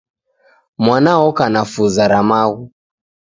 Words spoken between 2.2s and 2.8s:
maghu